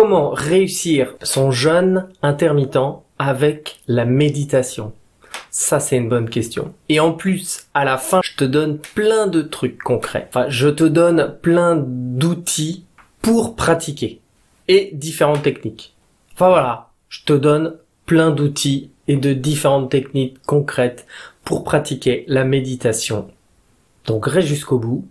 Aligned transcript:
comment 0.00 0.30
réussir 0.30 1.16
son 1.24 1.50
jeûne 1.50 2.06
intermittent 2.22 3.02
avec 3.18 3.80
la 3.88 4.04
méditation? 4.04 4.92
Ça, 5.50 5.80
c'est 5.80 5.96
une 5.96 6.08
bonne 6.08 6.30
question. 6.30 6.72
Et 6.88 7.00
en 7.00 7.10
plus, 7.12 7.66
à 7.74 7.84
la 7.84 7.98
fin, 7.98 8.20
je 8.22 8.36
te 8.36 8.44
donne 8.44 8.78
plein 8.94 9.26
de 9.26 9.42
trucs 9.42 9.82
concrets. 9.82 10.28
Enfin, 10.28 10.46
je 10.48 10.68
te 10.68 10.84
donne 10.84 11.36
plein 11.42 11.74
d'outils 11.76 12.84
pour 13.22 13.56
pratiquer 13.56 14.20
et 14.68 14.90
différentes 14.92 15.42
techniques. 15.42 15.96
Enfin 16.34 16.50
voilà, 16.50 16.90
je 17.08 17.24
te 17.24 17.32
donne 17.32 17.74
plein 18.06 18.30
d'outils 18.30 18.92
et 19.08 19.16
de 19.16 19.32
différentes 19.32 19.90
techniques 19.90 20.40
concrètes 20.46 21.08
pour 21.42 21.64
pratiquer 21.64 22.24
la 22.28 22.44
méditation. 22.44 23.26
Donc 24.06 24.26
reste 24.26 24.46
jusqu'au 24.46 24.78
bout 24.78 25.08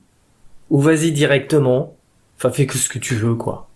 ou 0.69 0.79
vas-y 0.79 1.11
directement. 1.11 1.93
Enfin, 2.37 2.51
fais 2.51 2.67
que 2.67 2.77
ce 2.77 2.87
que 2.87 2.99
tu 2.99 3.15
veux, 3.15 3.35
quoi. 3.35 3.67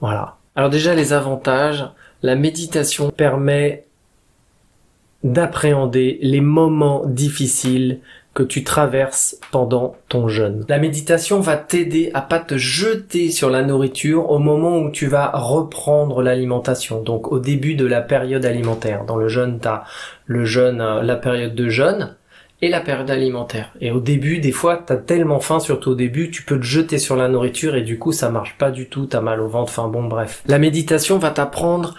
Voilà. 0.00 0.39
Alors 0.56 0.70
déjà, 0.70 0.94
les 0.94 1.12
avantages. 1.12 1.88
La 2.22 2.34
méditation 2.34 3.10
permet 3.10 3.84
d'appréhender 5.22 6.18
les 6.22 6.40
moments 6.40 7.04
difficiles 7.06 8.00
que 8.32 8.42
tu 8.42 8.62
traverses 8.62 9.38
pendant 9.50 9.96
ton 10.08 10.28
jeûne. 10.28 10.64
La 10.68 10.78
méditation 10.78 11.40
va 11.40 11.56
t'aider 11.56 12.10
à 12.14 12.20
pas 12.20 12.38
te 12.38 12.56
jeter 12.56 13.30
sur 13.30 13.50
la 13.50 13.62
nourriture 13.62 14.30
au 14.30 14.38
moment 14.38 14.78
où 14.78 14.90
tu 14.90 15.06
vas 15.06 15.30
reprendre 15.34 16.22
l'alimentation. 16.22 17.02
Donc 17.02 17.32
au 17.32 17.40
début 17.40 17.74
de 17.74 17.86
la 17.86 18.00
période 18.00 18.44
alimentaire. 18.44 19.04
Dans 19.04 19.16
le 19.16 19.28
jeûne, 19.28 19.58
t'as 19.60 19.84
le 20.26 20.44
jeûne, 20.44 20.80
euh, 20.80 21.02
la 21.02 21.16
période 21.16 21.54
de 21.54 21.68
jeûne 21.68 22.14
et 22.62 22.68
la 22.68 22.80
période 22.80 23.10
alimentaire. 23.10 23.72
Et 23.80 23.90
au 23.90 24.00
début, 24.00 24.38
des 24.38 24.52
fois, 24.52 24.76
t'as 24.76 24.96
tellement 24.96 25.40
faim, 25.40 25.60
surtout 25.60 25.90
au 25.90 25.94
début, 25.94 26.30
tu 26.30 26.42
peux 26.42 26.58
te 26.58 26.64
jeter 26.64 26.98
sur 26.98 27.16
la 27.16 27.28
nourriture 27.28 27.74
et 27.74 27.82
du 27.82 27.98
coup, 27.98 28.12
ça 28.12 28.30
marche 28.30 28.56
pas 28.58 28.70
du 28.70 28.86
tout, 28.86 29.06
t'as 29.06 29.20
mal 29.20 29.40
au 29.40 29.48
ventre, 29.48 29.72
enfin 29.72 29.88
bon, 29.88 30.04
bref. 30.04 30.42
La 30.46 30.58
méditation 30.58 31.18
va 31.18 31.30
t'apprendre 31.30 31.94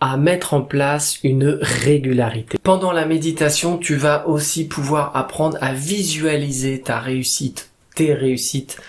à 0.00 0.16
mettre 0.16 0.54
en 0.54 0.62
place 0.62 1.20
une 1.22 1.58
régularité. 1.60 2.58
Pendant 2.62 2.90
la 2.90 3.06
méditation, 3.06 3.78
tu 3.78 3.94
vas 3.94 4.26
aussi 4.26 4.66
pouvoir 4.66 5.14
apprendre 5.14 5.58
à 5.60 5.72
visualiser 5.72 6.80
ta 6.80 6.98
réussite, 6.98 7.70
tes 7.94 8.12
réussites, 8.12 8.80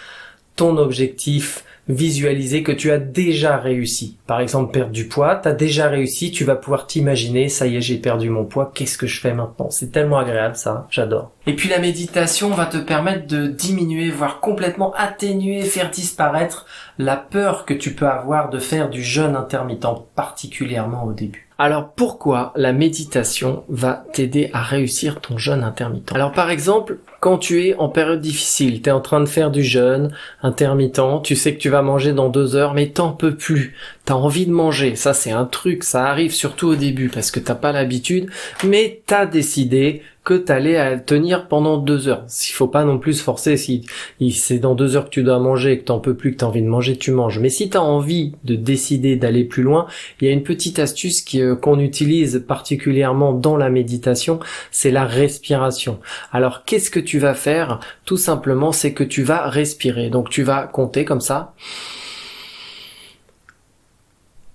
ton 0.56 0.78
objectif, 0.78 1.64
visualiser 1.88 2.64
que 2.64 2.72
tu 2.72 2.92
as 2.92 2.98
déjà 2.98 3.58
réussi. 3.58 4.18
Par 4.26 4.40
exemple, 4.40 4.72
perdre 4.72 4.92
du 4.92 5.08
poids, 5.08 5.36
tu 5.36 5.50
as 5.50 5.54
déjà 5.54 5.90
réussi, 5.90 6.32
tu 6.32 6.44
vas 6.44 6.56
pouvoir 6.56 6.88
t'imaginer, 6.88 7.50
ça 7.50 7.68
y 7.68 7.76
est, 7.76 7.82
j'ai 7.82 7.98
perdu 7.98 8.30
mon 8.30 8.46
poids, 8.46 8.72
qu'est-ce 8.74 8.98
que 8.98 9.08
je 9.08 9.20
fais 9.20 9.34
maintenant? 9.34 9.70
C'est 9.70 9.92
tellement 9.92 10.18
agréable 10.18 10.56
ça, 10.56 10.88
j'adore. 10.90 11.32
Et 11.46 11.56
puis 11.56 11.68
la 11.68 11.80
méditation 11.80 12.52
va 12.52 12.66
te 12.66 12.78
permettre 12.78 13.28
de 13.28 13.48
diminuer, 13.48 14.10
voire 14.10 14.40
complètement 14.40 14.94
atténuer, 14.96 15.64
faire 15.64 15.90
disparaître 15.90 16.66
la 16.98 17.18
peur 17.18 17.66
que 17.66 17.74
tu 17.74 17.94
peux 17.94 18.08
avoir 18.08 18.50
de 18.50 18.60
faire 18.60 18.90
du 18.90 19.04
jeûne 19.04 19.36
intermittent, 19.36 20.06
particulièrement 20.16 21.04
au 21.04 21.12
début. 21.12 21.50
Alors 21.60 21.92
pourquoi 21.92 22.52
la 22.56 22.74
méditation 22.74 23.64
va 23.70 24.06
t'aider 24.14 24.50
à 24.54 24.64
réussir 24.64 25.22
ton 25.22 25.38
jeûne 25.38 25.64
intermittent? 25.64 26.12
Alors 26.14 26.32
par 26.32 26.50
exemple, 26.50 26.98
quand 27.20 27.38
tu 27.38 27.68
es 27.68 27.76
en 27.76 27.90
période 27.90 28.22
difficile, 28.22 28.82
tu 28.82 28.90
es 28.90 28.92
en 28.92 29.02
train 29.02 29.20
de 29.20 29.28
faire 29.28 29.52
du 29.52 29.64
jeûne 29.64 30.14
intermittent, 30.42 31.24
tu 31.24 31.36
sais 31.36 31.54
que 31.54 31.60
tu 31.60 31.70
vas 31.70 31.82
manger 31.82 32.14
dans 32.14 32.30
deux 32.30 32.56
heures, 32.56 32.74
mais 32.74 32.88
t'en 32.88 33.12
peux 33.12 33.36
plus, 33.36 33.76
t'as 34.06 34.16
envie 34.16 34.48
de 34.48 34.52
manger, 34.52 34.96
ça 34.96 35.14
c'est 35.14 35.32
un 35.32 35.46
truc, 35.46 35.84
ça 35.84 36.06
arrive 36.06 36.34
surtout 36.34 36.70
au 36.70 36.76
début 36.76 37.10
parce 37.10 37.32
que 37.32 37.40
t'as 37.40 37.56
pas 37.56 37.72
l'habitude, 37.72 38.30
mais 38.66 39.02
t'as 39.06 39.26
décidé 39.26 40.02
que 40.24 40.36
t'allais 40.36 40.78
à 40.78 40.98
tenir 40.98 41.48
pendant 41.50 41.78
deux 41.78 42.08
heures. 42.08 42.24
S'il 42.28 42.56
faut 42.56 42.68
pas 42.68 42.86
non 42.86 42.98
plus 42.98 43.22
forcer, 43.22 43.58
si, 43.58 43.86
c'est 44.32 44.60
dans 44.60 44.74
deux 44.74 44.96
heures 44.96 45.06
que 45.06 45.10
tu 45.10 45.24
dois 45.24 45.40
manger, 45.40 45.80
que 45.80 45.84
t'en 45.84 46.00
peux 46.00 46.16
plus, 46.16 46.32
que 46.32 46.38
t'as 46.38 46.46
envie 46.46 46.62
de 46.62 46.68
manger, 46.68 46.96
tu 46.96 47.12
manges. 47.12 47.40
Mais 47.40 47.50
si 47.50 47.70
t'as 47.70 47.80
envie 47.80 48.34
de 48.46 48.56
décider 48.56 49.18
d'aller 49.18 49.44
plus 49.44 49.64
loin, 49.64 49.88
il 50.22 50.28
y 50.28 50.30
a 50.30 50.34
une 50.34 50.44
petite 50.44 50.80
astuce 50.80 51.26
euh, 51.36 51.56
qu'on 51.56 51.80
utilise 51.80 52.44
particulièrement 52.48 53.34
dans 53.34 53.58
la 53.58 53.70
méditation, 53.70 54.40
c'est 54.72 54.92
la 54.92 55.06
respiration. 55.06 56.00
Alors 56.32 56.64
qu'est-ce 56.64 56.90
que 56.90 57.02
tu 57.02 57.20
vas 57.20 57.34
faire? 57.34 57.82
Tout 58.06 58.18
simplement, 58.18 58.72
c'est 58.72 58.94
que 58.94 59.04
tu 59.04 59.24
vas 59.24 59.50
respirer. 59.50 60.10
Donc 60.10 60.30
tu 60.30 60.44
vas 60.44 60.68
compter 60.68 61.04
comme 61.04 61.22
ça. 61.22 61.54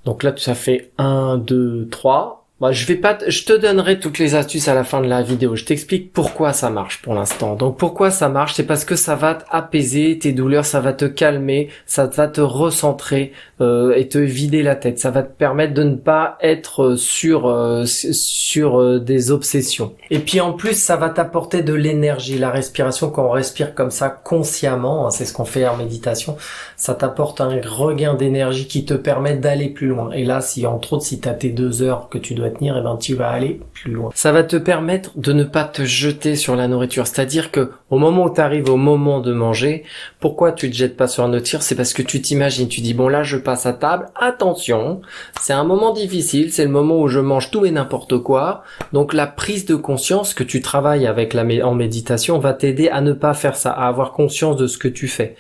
Donc 0.07 0.23
là, 0.23 0.33
ça 0.39 0.55
fait 0.55 0.91
1, 0.97 1.37
2, 1.37 1.89
3. 1.91 2.38
Bah, 2.61 2.73
je 2.73 2.87
vais 2.87 2.97
pas, 2.97 3.17
je 3.29 3.45
te 3.45 3.53
donnerai 3.53 4.01
toutes 4.01 4.19
les 4.19 4.35
astuces 4.35 4.67
à 4.67 4.75
la 4.75 4.83
fin 4.83 5.01
de 5.01 5.07
la 5.07 5.23
vidéo. 5.23 5.55
Je 5.55 5.65
t'explique 5.65 6.13
pourquoi 6.13 6.53
ça 6.53 6.71
marche 6.71 7.01
pour 7.03 7.15
l'instant. 7.15 7.55
Donc 7.55 7.79
pourquoi 7.79 8.11
ça 8.11 8.29
marche, 8.29 8.55
c'est 8.55 8.67
parce 8.67 8.85
que 8.85 8.97
ça 8.97 9.15
va 9.15 9.39
apaiser 9.49 10.19
tes 10.19 10.33
douleurs, 10.33 10.65
ça 10.65 10.81
va 10.81 10.93
te 10.93 11.05
calmer, 11.05 11.69
ça 11.87 12.07
va 12.07 12.27
te 12.27 12.41
recentrer 12.41 13.33
euh, 13.61 13.95
et 13.95 14.09
te 14.09 14.19
vider 14.19 14.65
la 14.65 14.75
tête. 14.75 14.99
Ça 14.99 15.13
va 15.13 15.23
te 15.23 15.33
permettre 15.33 15.73
de 15.73 15.85
ne 15.85 15.95
pas 15.95 16.37
être 16.41 16.97
sur 16.97 17.47
euh, 17.47 17.85
sur 17.87 18.81
euh, 18.81 18.99
des 18.99 19.31
obsessions. 19.31 19.95
Et 20.11 20.19
puis 20.19 20.41
en 20.41 20.53
plus, 20.53 20.75
ça 20.75 20.97
va 20.97 21.11
t'apporter 21.11 21.63
de 21.63 21.75
l'énergie. 21.75 22.39
La 22.39 22.51
respiration, 22.51 23.09
quand 23.11 23.25
on 23.25 23.31
respire 23.31 23.77
comme 23.77 23.93
ça 23.93 24.09
consciemment, 24.09 25.07
hein, 25.07 25.11
c'est 25.11 25.27
ce 25.27 25.33
qu'on 25.33 25.45
fait 25.45 25.69
en 25.69 25.77
méditation, 25.77 26.37
ça 26.77 26.95
t'apporte 26.95 27.41
un 27.41 27.61
regain 27.65 28.15
d'énergie 28.15 28.67
qui 28.67 28.85
te 28.85 28.95
permet 28.95 29.37
d'aller 29.37 29.69
plus 29.69 29.87
loin. 29.87 30.11
Et 30.11 30.25
là, 30.25 30.41
si 30.41 30.67
entre 30.67 30.95
autres, 30.95 31.05
si 31.05 31.21
t'as 31.21 31.35
tes 31.35 31.51
deux 31.51 31.83
heures 31.83 32.09
que 32.09 32.19
tu 32.19 32.35
dois 32.35 32.48
tenir, 32.51 32.77
et 32.77 32.81
eh 32.81 32.83
ben 32.83 32.97
tu 32.97 33.15
vas 33.15 33.31
aller 33.31 33.61
plus 33.73 33.93
loin. 33.93 34.11
Ça 34.15 34.33
va 34.33 34.43
te 34.43 34.57
permettre 34.57 35.11
de 35.17 35.33
ne 35.33 35.45
pas 35.45 35.65
te 35.65 35.85
jeter 35.85 36.37
sur 36.37 36.57
la 36.57 36.69
nourriture. 36.69 37.07
C'est-à-dire 37.07 37.51
que 37.51 37.71
au 37.91 37.99
moment 37.99 38.25
où 38.25 38.35
tu 38.35 38.41
arrives 38.41 38.69
au 38.69 38.77
moment 38.77 39.21
de 39.21 39.33
manger, 39.33 39.85
pourquoi 40.21 40.53
tu 40.53 40.71
te 40.71 40.77
jettes 40.77 40.97
pas 40.97 41.07
sur 41.07 41.23
la 41.23 41.31
nourriture 41.31 41.63
C'est 41.63 41.75
parce 41.75 41.93
que 41.93 42.03
tu 42.03 42.21
t'imagines, 42.21 42.69
tu 42.69 42.81
dis 42.81 42.95
bon 42.95 43.09
là 43.09 43.23
je 43.23 43.37
passe 43.37 43.67
à 43.67 43.73
table, 43.73 44.07
attention, 44.15 45.01
c'est 45.41 45.53
un 45.53 45.65
moment 45.65 45.93
difficile, 45.93 46.53
c'est 46.53 46.65
le 46.65 46.71
moment 46.71 47.01
où 47.01 47.09
je 47.09 47.21
mange 47.21 47.51
tout 47.51 47.65
et 47.65 47.71
n'importe 47.71 48.19
quoi. 48.19 48.63
Donc 48.93 49.13
la 49.13 49.27
prise 49.27 49.67
de 49.67 49.75
conscience 49.75 50.35
que 50.35 50.45
tu 50.45 50.61
travailles 50.61 51.07
avec 51.07 51.35
la 51.35 51.45
en 51.65 51.75
méditation 51.75 52.39
va 52.39 52.53
t'aider 52.53 52.89
à 52.89 53.01
ne 53.01 53.13
pas 53.13 53.33
faire 53.33 53.57
ça, 53.57 53.71
à 53.71 53.89
avoir 53.89 54.13
conscience 54.13 54.57
de 54.57 54.67
ce 54.67 54.77
que 54.77 54.89
tu 54.89 55.09
fais 55.09 55.37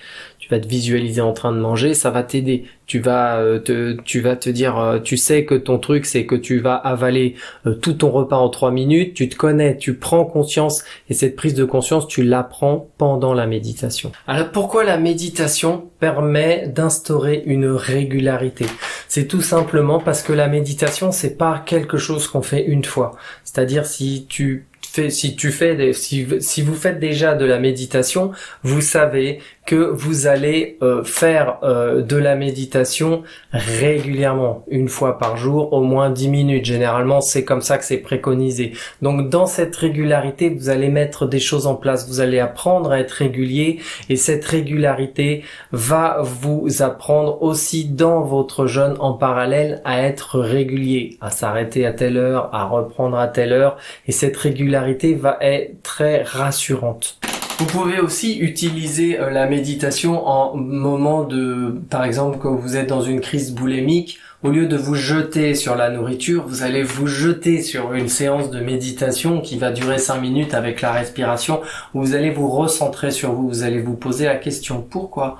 tu 0.48 0.54
vas 0.54 0.60
te 0.60 0.68
visualiser 0.68 1.20
en 1.20 1.32
train 1.32 1.52
de 1.52 1.58
manger, 1.58 1.92
ça 1.92 2.10
va 2.10 2.22
t'aider. 2.22 2.64
Tu 2.88 2.98
vas 2.98 3.36
euh, 3.36 3.60
te, 3.60 3.96
tu 4.02 4.20
vas 4.20 4.34
te 4.34 4.50
dire, 4.50 4.78
euh, 4.78 4.98
tu 4.98 5.16
sais 5.16 5.44
que 5.44 5.54
ton 5.54 5.78
truc 5.78 6.06
c'est 6.06 6.26
que 6.26 6.34
tu 6.34 6.58
vas 6.58 6.74
avaler 6.74 7.36
euh, 7.66 7.74
tout 7.74 7.92
ton 7.92 8.10
repas 8.10 8.38
en 8.38 8.48
trois 8.48 8.72
minutes. 8.72 9.14
Tu 9.14 9.28
te 9.28 9.36
connais, 9.36 9.76
tu 9.76 9.94
prends 9.94 10.24
conscience 10.24 10.82
et 11.08 11.14
cette 11.14 11.36
prise 11.36 11.54
de 11.54 11.64
conscience, 11.64 12.08
tu 12.08 12.24
l'apprends 12.24 12.88
pendant 12.98 13.34
la 13.34 13.46
méditation. 13.46 14.10
Alors 14.26 14.50
pourquoi 14.50 14.82
la 14.82 14.98
méditation 14.98 15.90
permet 16.00 16.66
d'instaurer 16.66 17.42
une 17.46 17.66
régularité? 17.66 18.66
C'est 19.06 19.28
tout 19.28 19.42
simplement 19.42 20.00
parce 20.00 20.22
que 20.22 20.32
la 20.32 20.48
méditation 20.48 21.12
c'est 21.12 21.36
pas 21.36 21.62
quelque 21.64 21.98
chose 21.98 22.26
qu'on 22.26 22.42
fait 22.42 22.64
une 22.64 22.84
fois. 22.84 23.16
C'est-à-dire 23.44 23.86
si 23.86 24.26
tu 24.28 24.66
si 25.08 25.36
tu 25.36 25.50
fais 25.50 25.92
si, 25.92 26.26
si 26.40 26.62
vous 26.62 26.74
faites 26.74 26.98
déjà 26.98 27.34
de 27.34 27.44
la 27.44 27.58
méditation, 27.58 28.32
vous 28.62 28.80
savez 28.80 29.38
que 29.68 29.76
vous 29.76 30.26
allez 30.26 30.78
euh, 30.82 31.04
faire 31.04 31.58
euh, 31.62 32.00
de 32.00 32.16
la 32.16 32.36
méditation 32.36 33.22
régulièrement, 33.52 34.64
une 34.68 34.88
fois 34.88 35.18
par 35.18 35.36
jour, 35.36 35.74
au 35.74 35.82
moins 35.82 36.08
10 36.08 36.28
minutes. 36.28 36.64
Généralement, 36.64 37.20
c'est 37.20 37.44
comme 37.44 37.60
ça 37.60 37.76
que 37.76 37.84
c'est 37.84 37.98
préconisé. 37.98 38.72
Donc 39.02 39.28
dans 39.28 39.44
cette 39.44 39.76
régularité, 39.76 40.48
vous 40.48 40.70
allez 40.70 40.88
mettre 40.88 41.26
des 41.26 41.38
choses 41.38 41.66
en 41.66 41.74
place, 41.74 42.08
vous 42.08 42.20
allez 42.20 42.38
apprendre 42.38 42.92
à 42.92 42.98
être 42.98 43.12
régulier 43.12 43.80
et 44.08 44.16
cette 44.16 44.44
régularité 44.46 45.44
va 45.70 46.22
vous 46.22 46.80
apprendre 46.80 47.42
aussi 47.42 47.84
dans 47.84 48.22
votre 48.22 48.66
jeûne 48.66 48.94
en 49.00 49.12
parallèle 49.12 49.82
à 49.84 50.02
être 50.02 50.38
régulier, 50.38 51.18
à 51.20 51.28
s'arrêter 51.28 51.84
à 51.84 51.92
telle 51.92 52.16
heure, 52.16 52.48
à 52.54 52.64
reprendre 52.64 53.18
à 53.18 53.28
telle 53.28 53.52
heure 53.52 53.76
et 54.06 54.12
cette 54.12 54.36
régularité 54.38 54.87
va 55.14 55.38
être 55.40 55.82
très 55.82 56.22
rassurante. 56.22 57.18
Vous 57.58 57.66
pouvez 57.66 57.98
aussi 57.98 58.38
utiliser 58.38 59.18
euh, 59.18 59.30
la 59.30 59.46
méditation 59.46 60.24
en 60.28 60.54
moment 60.56 61.24
de, 61.24 61.74
par 61.90 62.04
exemple, 62.04 62.38
quand 62.38 62.54
vous 62.54 62.76
êtes 62.76 62.88
dans 62.88 63.02
une 63.02 63.20
crise 63.20 63.52
boulémique, 63.52 64.20
au 64.44 64.50
lieu 64.50 64.66
de 64.66 64.76
vous 64.76 64.94
jeter 64.94 65.56
sur 65.56 65.74
la 65.74 65.90
nourriture, 65.90 66.44
vous 66.46 66.62
allez 66.62 66.84
vous 66.84 67.08
jeter 67.08 67.60
sur 67.60 67.94
une 67.94 68.08
séance 68.08 68.50
de 68.50 68.60
méditation 68.60 69.40
qui 69.40 69.58
va 69.58 69.72
durer 69.72 69.98
5 69.98 70.20
minutes 70.20 70.54
avec 70.54 70.80
la 70.80 70.92
respiration, 70.92 71.60
vous 71.94 72.14
allez 72.14 72.30
vous 72.30 72.48
recentrer 72.48 73.10
sur 73.10 73.32
vous, 73.32 73.48
vous 73.48 73.62
allez 73.64 73.80
vous 73.80 73.96
poser 73.96 74.26
la 74.26 74.36
question 74.36 74.80
pourquoi? 74.80 75.38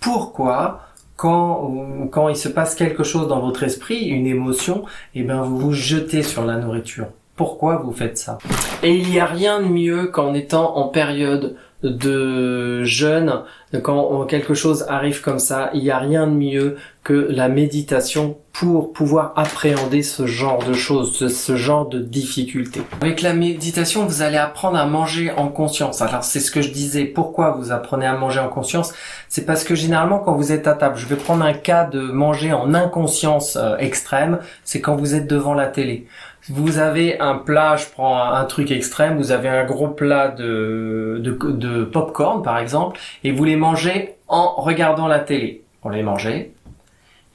Pourquoi 0.00 0.80
quand, 1.16 2.08
quand 2.10 2.30
il 2.30 2.36
se 2.36 2.48
passe 2.48 2.74
quelque 2.74 3.04
chose 3.04 3.28
dans 3.28 3.40
votre 3.40 3.64
esprit, 3.64 4.06
une 4.06 4.26
émotion, 4.26 4.84
et 5.14 5.20
eh 5.20 5.22
ben 5.24 5.42
vous 5.42 5.58
vous 5.58 5.72
jetez 5.74 6.22
sur 6.22 6.46
la 6.46 6.56
nourriture 6.56 7.08
pourquoi 7.38 7.76
vous 7.76 7.92
faites 7.92 8.18
ça? 8.18 8.36
Et 8.82 8.94
il 8.94 9.08
n'y 9.08 9.20
a 9.20 9.24
rien 9.24 9.62
de 9.62 9.68
mieux 9.68 10.08
qu'en 10.08 10.34
étant 10.34 10.76
en 10.76 10.88
période 10.88 11.56
de 11.82 12.82
jeûne 12.82 13.44
quand 13.82 14.24
quelque 14.24 14.54
chose 14.54 14.84
arrive 14.88 15.20
comme 15.20 15.38
ça, 15.38 15.70
il 15.74 15.82
n'y 15.82 15.90
a 15.90 15.98
rien 15.98 16.26
de 16.26 16.32
mieux 16.32 16.76
que 17.04 17.28
la 17.30 17.48
méditation 17.48 18.36
pour 18.52 18.92
pouvoir 18.92 19.32
appréhender 19.36 20.02
ce 20.02 20.26
genre 20.26 20.64
de 20.64 20.72
choses, 20.72 21.28
ce, 21.28 21.56
genre 21.56 21.86
de 21.88 22.00
difficultés. 22.00 22.82
Avec 23.00 23.22
la 23.22 23.32
méditation, 23.32 24.04
vous 24.04 24.22
allez 24.22 24.36
apprendre 24.36 24.76
à 24.76 24.86
manger 24.86 25.30
en 25.36 25.48
conscience. 25.48 26.02
Alors 26.02 26.24
c'est 26.24 26.40
ce 26.40 26.50
que 26.50 26.62
je 26.62 26.72
disais, 26.72 27.04
pourquoi 27.04 27.52
vous 27.52 27.70
apprenez 27.70 28.06
à 28.06 28.16
manger 28.16 28.40
en 28.40 28.48
conscience? 28.48 28.92
C'est 29.28 29.44
parce 29.44 29.62
que 29.62 29.74
généralement 29.74 30.18
quand 30.18 30.34
vous 30.34 30.50
êtes 30.50 30.66
à 30.66 30.72
table, 30.72 30.96
je 30.96 31.06
vais 31.06 31.16
prendre 31.16 31.44
un 31.44 31.54
cas 31.54 31.84
de 31.84 32.00
manger 32.00 32.52
en 32.52 32.74
inconscience 32.74 33.56
euh, 33.56 33.76
extrême, 33.76 34.40
c'est 34.64 34.80
quand 34.80 34.96
vous 34.96 35.14
êtes 35.14 35.28
devant 35.28 35.54
la 35.54 35.66
télé 35.66 36.06
vous 36.50 36.78
avez 36.78 37.18
un 37.20 37.34
plat, 37.34 37.76
je 37.76 37.86
prends 37.86 38.22
un, 38.22 38.44
truc 38.44 38.70
extrême, 38.70 39.16
vous 39.16 39.32
avez 39.32 39.48
un 39.48 39.64
gros 39.64 39.88
plat 39.88 40.28
de, 40.28 41.20
de, 41.22 41.30
de 41.32 41.84
popcorn 41.84 42.42
par 42.42 42.58
exemple, 42.58 42.98
et 43.24 43.32
vous 43.32 43.44
les 43.44 43.56
mangez 43.56 44.14
en 44.28 44.54
regardant 44.56 45.06
la 45.06 45.18
télé. 45.18 45.62
On 45.84 45.90
les 45.90 46.02
mangez, 46.02 46.52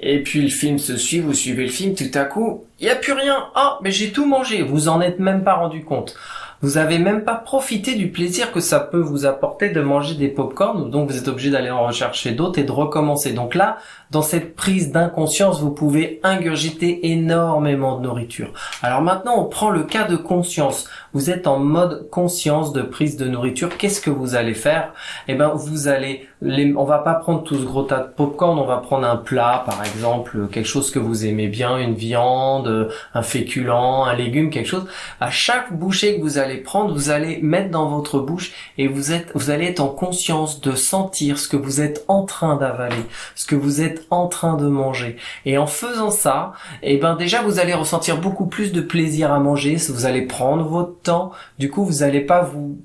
et 0.06 0.22
puis 0.22 0.42
le 0.42 0.50
film 0.50 0.80
se 0.80 0.98
suit, 0.98 1.20
vous 1.20 1.34
suivez 1.34 1.64
le 1.64 1.70
film, 1.70 1.96
tout 1.96 2.12
à 2.14 2.26
coup, 2.26 2.66
il 2.80 2.86
n'y 2.86 2.92
a 2.92 2.96
plus 2.96 3.14
rien. 3.14 3.48
Ah, 3.56 3.80
mais 3.82 3.92
j'ai 3.92 4.12
tout 4.12 4.26
mangé. 4.26 4.62
Vous 4.62 4.90
en 4.90 5.00
êtes 5.00 5.20
même 5.20 5.46
pas 5.46 5.54
rendu 5.54 5.84
compte. 5.86 6.16
Vous 6.64 6.78
avez 6.78 6.98
même 6.98 7.26
pas 7.26 7.36
profité 7.36 7.94
du 7.96 8.10
plaisir 8.10 8.54
que 8.54 8.62
ça 8.62 8.80
peut 8.80 9.02
vous 9.02 9.26
apporter 9.26 9.68
de 9.68 9.82
manger 9.82 10.16
des 10.16 10.30
pop-corn, 10.30 10.90
donc 10.90 11.12
vous 11.12 11.18
êtes 11.18 11.28
obligé 11.28 11.50
d'aller 11.50 11.70
en 11.70 11.86
rechercher 11.86 12.32
d'autres 12.32 12.58
et 12.58 12.64
de 12.64 12.72
recommencer. 12.72 13.34
Donc 13.34 13.54
là, 13.54 13.80
dans 14.12 14.22
cette 14.22 14.56
prise 14.56 14.94
d'inconscience, 14.94 15.60
vous 15.60 15.72
pouvez 15.72 16.22
ingurgiter 16.24 17.12
énormément 17.12 17.98
de 17.98 18.04
nourriture. 18.04 18.54
Alors 18.82 19.02
maintenant, 19.02 19.34
on 19.38 19.44
prend 19.44 19.72
le 19.72 19.84
cas 19.84 20.08
de 20.08 20.16
conscience. 20.16 20.88
Vous 21.12 21.30
êtes 21.30 21.48
en 21.48 21.60
mode 21.60 22.10
conscience 22.10 22.72
de 22.72 22.82
prise 22.82 23.18
de 23.18 23.26
nourriture. 23.26 23.76
Qu'est-ce 23.78 24.00
que 24.00 24.10
vous 24.10 24.36
allez 24.36 24.54
faire? 24.54 24.94
Eh 25.28 25.36
ben, 25.36 25.50
vous 25.50 25.90
allez, 25.90 26.30
on 26.76 26.84
va 26.84 27.00
pas 27.00 27.14
prendre 27.14 27.44
tout 27.44 27.56
ce 27.56 27.64
gros 27.64 27.84
tas 27.84 28.00
de 28.00 28.10
popcorn. 28.10 28.58
On 28.60 28.66
va 28.66 28.78
prendre 28.78 29.08
un 29.08 29.16
plat, 29.16 29.64
par 29.66 29.84
exemple, 29.84 30.48
quelque 30.52 30.68
chose 30.68 30.92
que 30.92 31.00
vous 31.00 31.26
aimez 31.26 31.48
bien, 31.48 31.78
une 31.78 31.94
viande, 31.94 32.92
un 33.14 33.22
féculent, 33.22 34.04
un 34.06 34.14
légume, 34.16 34.50
quelque 34.50 34.68
chose. 34.68 34.86
À 35.20 35.30
chaque 35.30 35.74
bouchée 35.74 36.18
que 36.18 36.22
vous 36.22 36.38
allez 36.38 36.58
prendre, 36.58 36.94
vous 36.94 37.10
allez 37.10 37.40
mettre 37.42 37.72
dans 37.72 37.88
votre 37.88 38.20
bouche 38.20 38.52
et 38.78 38.88
vous 38.88 39.12
êtes, 39.12 39.32
vous 39.36 39.50
allez 39.50 39.68
être 39.68 39.80
en 39.80 39.88
conscience 39.88 40.62
de 40.62 40.74
sentir 40.74 41.38
ce 41.38 41.48
que 41.48 41.58
vous 41.58 41.82
êtes 41.82 42.04
en 42.08 42.24
train 42.24 42.56
d'avaler, 42.56 43.04
ce 43.36 43.46
que 43.46 43.56
vous 43.56 43.82
êtes 43.82 44.06
en 44.10 44.28
train 44.28 44.56
de 44.56 44.68
manger. 44.68 45.18
Et 45.46 45.58
en 45.58 45.68
faisant 45.68 46.12
ça, 46.12 46.54
eh 46.82 46.98
ben 46.98 47.16
déjà 47.16 47.42
vous 47.42 47.60
allez 47.60 47.74
ressentir 47.74 48.20
beaucoup 48.20 48.48
plus 48.48 48.72
de 48.72 48.82
plaisir 48.82 49.32
à 49.32 49.40
manger. 49.40 49.78
Vous 49.90 50.06
allez 50.06 50.24
prendre 50.24 50.66
votre 50.66 51.00
temps. 51.02 51.32
Du 51.60 51.70
coup, 51.70 51.86
vous 51.86 52.00
n'allez 52.00 52.22
pas 52.22 52.42
vous 52.42 52.78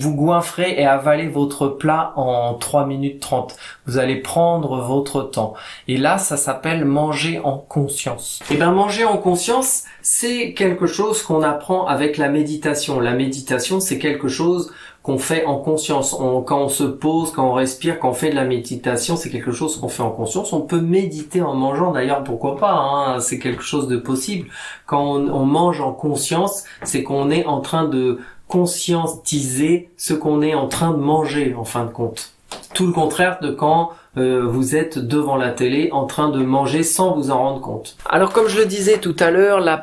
vous 0.00 0.14
goinfrer 0.14 0.74
et 0.78 0.86
avaler 0.86 1.28
votre 1.28 1.68
plat 1.68 2.12
en 2.16 2.54
3 2.54 2.86
minutes 2.86 3.01
30. 3.10 3.56
Vous 3.86 3.98
allez 3.98 4.16
prendre 4.16 4.80
votre 4.80 5.22
temps. 5.22 5.54
Et 5.88 5.96
là, 5.96 6.18
ça 6.18 6.36
s'appelle 6.36 6.84
manger 6.84 7.40
en 7.42 7.58
conscience. 7.58 8.40
Et 8.50 8.54
eh 8.54 8.56
ben 8.56 8.72
manger 8.72 9.04
en 9.04 9.18
conscience, 9.18 9.84
c'est 10.02 10.54
quelque 10.54 10.86
chose 10.86 11.22
qu'on 11.22 11.42
apprend 11.42 11.86
avec 11.86 12.16
la 12.16 12.28
méditation. 12.28 13.00
La 13.00 13.12
méditation, 13.12 13.80
c'est 13.80 13.98
quelque 13.98 14.28
chose 14.28 14.72
qu'on 15.02 15.18
fait 15.18 15.44
en 15.44 15.56
conscience. 15.56 16.16
quand 16.46 16.60
on 16.60 16.68
se 16.68 16.84
pose, 16.84 17.32
quand 17.32 17.48
on 17.48 17.52
respire, 17.52 17.98
quand 17.98 18.10
on 18.10 18.14
fait 18.14 18.30
de 18.30 18.36
la 18.36 18.44
méditation, 18.44 19.16
c'est 19.16 19.30
quelque 19.30 19.50
chose 19.50 19.78
qu'on 19.78 19.88
fait 19.88 20.02
en 20.02 20.10
conscience. 20.10 20.52
On 20.52 20.60
peut 20.60 20.80
méditer 20.80 21.42
en 21.42 21.54
mangeant, 21.54 21.90
d'ailleurs, 21.90 22.22
pourquoi 22.22 22.56
pas, 22.56 22.72
hein, 22.72 23.20
c'est 23.20 23.38
quelque 23.38 23.62
chose 23.62 23.88
de 23.88 23.96
possible. 23.96 24.48
Quand 24.86 25.02
on 25.02 25.44
mange 25.44 25.80
en 25.80 25.92
conscience, 25.92 26.64
c'est 26.84 27.02
qu'on 27.02 27.30
est 27.30 27.44
en 27.46 27.60
train 27.60 27.84
de 27.84 28.20
conscientiser 28.46 29.90
ce 29.96 30.14
qu'on 30.14 30.42
est 30.42 30.54
en 30.54 30.68
train 30.68 30.92
de 30.92 30.98
manger, 30.98 31.54
en 31.54 31.64
fin 31.64 31.84
de 31.84 31.90
compte. 31.90 32.34
Tout 32.74 32.86
le 32.86 32.92
contraire 32.92 33.38
de 33.40 33.50
quand 33.50 33.90
euh, 34.16 34.46
vous 34.46 34.76
êtes 34.76 34.98
devant 34.98 35.36
la 35.36 35.50
télé 35.50 35.90
en 35.92 36.06
train 36.06 36.28
de 36.28 36.42
manger 36.42 36.82
sans 36.82 37.14
vous 37.14 37.30
en 37.30 37.38
rendre 37.38 37.60
compte. 37.60 37.96
Alors 38.08 38.32
comme 38.32 38.48
je 38.48 38.58
le 38.58 38.66
disais 38.66 38.98
tout 38.98 39.16
à 39.18 39.30
l'heure, 39.30 39.60
la, 39.60 39.82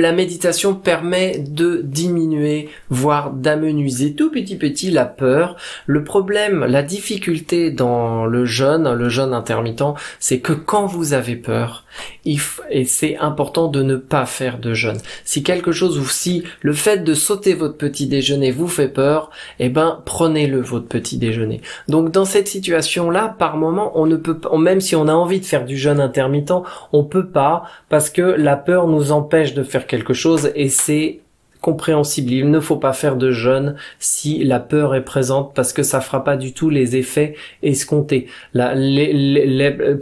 la 0.00 0.12
méditation 0.12 0.74
permet 0.74 1.38
de 1.38 1.82
diminuer, 1.82 2.68
voire 2.88 3.30
d'amenuiser 3.30 4.14
tout 4.14 4.30
petit 4.30 4.56
petit 4.56 4.90
la 4.90 5.04
peur. 5.04 5.56
Le 5.86 6.04
problème, 6.04 6.64
la 6.64 6.82
difficulté 6.82 7.70
dans 7.70 8.24
le 8.24 8.44
jeûne, 8.44 8.92
le 8.92 9.08
jeûne 9.08 9.34
intermittent, 9.34 9.82
c'est 10.18 10.40
que 10.40 10.52
quand 10.52 10.86
vous 10.86 11.12
avez 11.12 11.36
peur, 11.36 11.84
et 12.24 12.84
c'est 12.84 13.16
important 13.18 13.68
de 13.68 13.82
ne 13.82 13.96
pas 13.96 14.26
faire 14.26 14.58
de 14.58 14.74
jeûne. 14.74 14.98
Si 15.24 15.42
quelque 15.42 15.72
chose 15.72 15.98
ou 15.98 16.06
si 16.06 16.44
le 16.60 16.72
fait 16.72 16.98
de 16.98 17.14
sauter 17.14 17.54
votre 17.54 17.76
petit 17.76 18.06
déjeuner 18.06 18.50
vous 18.50 18.68
fait 18.68 18.88
peur, 18.88 19.30
eh 19.58 19.68
ben 19.68 20.00
prenez-le 20.04 20.60
votre 20.60 20.86
petit 20.86 21.18
déjeuner. 21.18 21.60
Donc 21.88 22.10
dans 22.10 22.24
cette 22.24 22.48
situation 22.48 23.10
là, 23.10 23.34
par 23.38 23.56
moment, 23.56 23.92
on 23.94 24.06
ne 24.06 24.16
peut 24.16 24.38
pas, 24.38 24.56
même 24.56 24.80
si 24.80 24.96
on 24.96 25.08
a 25.08 25.12
envie 25.12 25.40
de 25.40 25.44
faire 25.44 25.64
du 25.64 25.76
jeûne 25.76 26.00
intermittent, 26.00 26.52
on 26.92 27.04
peut 27.04 27.26
pas 27.26 27.64
parce 27.88 28.08
que 28.08 28.22
la 28.22 28.56
peur 28.56 28.86
nous 28.86 29.12
empêche 29.12 29.54
de 29.54 29.62
faire 29.62 29.81
quelque 29.82 30.14
chose 30.14 30.50
et 30.54 30.68
c'est 30.68 31.20
compréhensible. 31.62 32.30
Il 32.32 32.50
ne 32.50 32.60
faut 32.60 32.76
pas 32.76 32.92
faire 32.92 33.16
de 33.16 33.30
jeûne 33.30 33.76
si 33.98 34.44
la 34.44 34.60
peur 34.60 34.94
est 34.94 35.04
présente 35.04 35.54
parce 35.54 35.72
que 35.72 35.82
ça 35.82 36.02
fera 36.02 36.22
pas 36.24 36.36
du 36.36 36.52
tout 36.52 36.68
les 36.68 36.96
effets 36.96 37.34
escomptés. 37.62 38.26
La, 38.52 38.74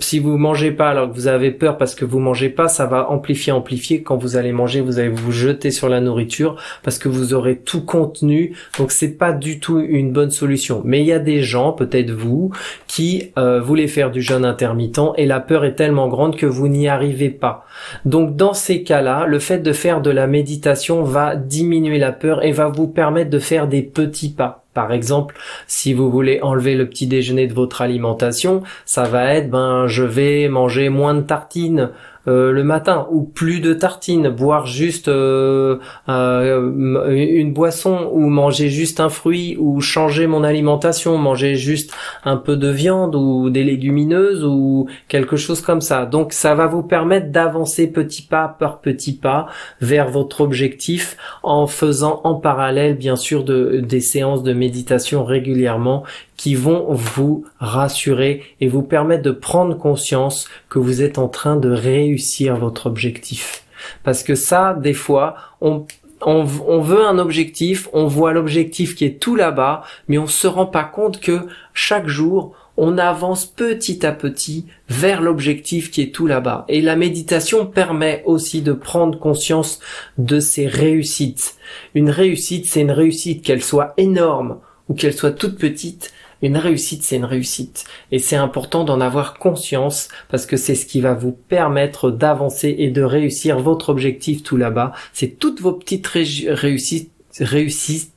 si 0.01 0.19
vous 0.19 0.37
mangez 0.37 0.73
pas 0.73 0.89
alors 0.91 1.11
que 1.11 1.15
vous 1.15 1.29
avez 1.29 1.53
peur 1.53 1.79
parce 1.79 1.95
que 1.95 2.05
vous 2.05 2.19
mangez 2.19 2.49
pas, 2.49 2.67
ça 2.67 2.87
va 2.87 3.11
amplifier, 3.11 3.53
amplifier. 3.53 4.03
Quand 4.03 4.17
vous 4.17 4.37
allez 4.37 4.53
manger, 4.53 4.81
vous 4.81 4.99
allez 4.99 5.09
vous 5.11 5.31
jeter 5.31 5.71
sur 5.71 5.89
la 5.89 6.01
nourriture 6.01 6.57
parce 6.83 6.99
que 6.99 7.09
vous 7.09 7.35
aurez 7.35 7.59
tout 7.59 7.85
contenu. 7.85 8.57
Donc 8.79 8.91
c'est 8.91 9.17
pas 9.17 9.33
du 9.33 9.61
tout 9.61 9.79
une 9.79 10.13
bonne 10.13 10.31
solution. 10.31 10.83
Mais 10.85 11.01
il 11.01 11.07
y 11.07 11.13
a 11.13 11.19
des 11.21 11.43
gens, 11.43 11.73
peut-être 11.73 12.11
vous, 12.11 12.51
qui 12.87 13.31
euh, 13.39 13.61
voulez 13.61 13.87
faire 13.87 14.11
du 14.11 14.23
jeûne 14.23 14.45
intermittent 14.45 14.91
et 15.17 15.27
la 15.27 15.41
peur 15.41 15.65
est 15.65 15.75
tellement 15.75 16.09
grande 16.09 16.37
que 16.37 16.47
vous 16.47 16.69
n'y 16.69 16.89
arrivez 16.89 17.31
pas. 17.31 17.67
Donc 18.05 18.37
dans 18.37 18.55
ces 18.55 18.83
cas-là, 18.83 19.27
le 19.27 19.39
fait 19.39 19.59
de 19.59 19.73
faire 19.73 20.01
de 20.01 20.11
la 20.11 20.27
méditation 20.27 21.03
va 21.03 21.37
diminuer 21.51 21.99
la 21.99 22.13
peur 22.13 22.43
et 22.45 22.53
va 22.53 22.69
vous 22.69 22.87
permettre 22.87 23.29
de 23.29 23.39
faire 23.39 23.67
des 23.67 23.83
petits 23.83 24.31
pas. 24.31 24.65
Par 24.73 24.93
exemple, 24.93 25.35
si 25.67 25.93
vous 25.93 26.11
voulez 26.11 26.41
enlever 26.43 26.77
le 26.77 26.89
petit 26.89 27.09
déjeuner 27.09 27.49
de 27.49 27.53
votre 27.53 27.83
alimentation, 27.83 28.63
ça 28.85 29.03
va 29.03 29.35
être 29.35 29.51
ben 29.51 29.89
je 29.89 30.05
vais 30.05 30.49
manger 30.49 30.89
moins 30.89 31.15
de 31.15 31.23
tartines 31.23 31.91
euh, 32.29 32.53
le 32.53 32.65
matin 32.65 33.07
ou 33.11 33.23
plus 33.23 33.61
de 33.61 33.73
tartines, 33.73 34.29
boire 34.29 34.67
juste 34.67 35.09
euh, 35.09 35.79
euh, 36.09 37.11
une 37.11 37.53
boisson 37.55 38.11
ou 38.13 38.29
manger 38.29 38.69
juste 38.69 39.01
un 39.01 39.09
fruit 39.09 39.57
ou 39.59 39.81
changer 39.81 40.27
mon 40.27 40.45
alimentation, 40.45 41.17
manger 41.17 41.55
juste 41.55 41.95
un 42.25 42.37
peu 42.37 42.57
de 42.57 42.69
viande 42.69 43.15
ou 43.15 43.49
des 43.49 43.65
légumineuses 43.65 44.45
ou 44.45 44.87
quelque 45.09 45.37
chose 45.37 45.63
comme 45.63 45.81
ça. 45.81 46.05
Donc 46.05 46.33
ça 46.35 46.55
va 46.55 46.67
vous 46.67 46.83
permettre 46.83 47.31
d'avancer 47.31 47.91
petit 47.91 48.23
pas 48.23 48.49
par 48.49 48.81
petit 48.81 49.17
pas 49.17 49.47
vers 49.81 50.11
votre 50.11 50.43
objectif 50.43 51.17
en 51.43 51.67
faisant 51.67 52.21
en 52.25 52.35
parallèle 52.35 52.97
bien 52.97 53.17
sûr 53.17 53.45
de, 53.45 53.81
des 53.83 54.01
séances 54.01 54.43
de 54.43 54.53
méditation 54.53 55.25
régulièrement 55.25 56.05
qui 56.41 56.55
vont 56.55 56.87
vous 56.95 57.45
rassurer 57.59 58.43
et 58.63 58.69
vous 58.69 58.81
permettre 58.81 59.23
de 59.23 59.31
prendre 59.31 59.77
conscience 59.77 60.49
que 60.71 60.79
vous 60.79 61.03
êtes 61.03 61.19
en 61.19 61.29
train 61.29 61.57
de 61.57 61.69
réussir 61.69 62.57
votre 62.57 62.87
objectif. 62.87 63.65
Parce 64.05 64.23
que 64.23 64.35
ça, 64.35 64.73
des 64.73 64.95
fois, 64.95 65.35
on, 65.61 65.85
on, 66.23 66.45
veut 66.81 67.05
un 67.05 67.19
objectif, 67.19 67.91
on 67.93 68.07
voit 68.07 68.33
l'objectif 68.33 68.95
qui 68.95 69.05
est 69.05 69.21
tout 69.21 69.37
là-bas, 69.37 69.83
mais 70.09 70.17
on 70.17 70.27
se 70.27 70.47
rend 70.47 70.65
pas 70.65 70.85
compte 70.85 71.21
que 71.21 71.41
chaque 71.75 72.09
jour, 72.09 72.55
on 72.79 72.97
avance 72.97 73.45
petit 73.45 74.07
à 74.07 74.13
petit 74.13 74.65
vers 74.89 75.21
l'objectif 75.21 75.91
qui 75.91 76.01
est 76.01 76.15
tout 76.15 76.27
là-bas. 76.27 76.65
Et 76.69 76.81
la 76.81 76.97
méditation 76.97 77.67
permet 77.67 78.23
aussi 78.25 78.63
de 78.63 78.73
prendre 78.73 79.19
conscience 79.19 79.79
de 80.17 80.41
ces 80.41 80.67
réussites. 80.67 81.57
Une 81.95 82.09
réussite, 82.09 82.65
c'est 82.65 82.81
une 82.81 82.93
réussite, 82.93 83.45
qu'elle 83.45 83.63
soit 83.63 83.93
énorme 83.99 84.57
ou 84.89 84.95
qu'elle 84.95 85.13
soit 85.13 85.33
toute 85.33 85.59
petite, 85.59 86.15
une 86.43 86.57
réussite, 86.57 87.03
c'est 87.03 87.17
une 87.17 87.25
réussite. 87.25 87.85
Et 88.13 88.19
c'est 88.19 88.37
important 88.37 88.85
d'en 88.85 89.01
avoir 89.01 89.39
conscience 89.39 90.09
parce 90.29 90.47
que 90.47 90.57
c'est 90.57 90.75
ce 90.75 90.87
qui 90.87 91.01
va 91.01 91.15
vous 91.15 91.33
permettre 91.33 92.11
d'avancer 92.11 92.75
et 92.79 92.91
de 92.91 93.03
réussir 93.03 93.59
votre 93.59 93.91
objectif 93.91 94.43
tout 94.43 94.57
là-bas. 94.57 94.93
C'est 95.13 95.39
toutes 95.39 95.61
vos 95.61 95.73
petites 95.73 96.07
réussites, 96.07 97.11
réussites. 97.39 98.13